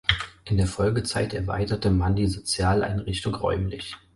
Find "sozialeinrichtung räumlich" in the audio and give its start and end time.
2.25-3.97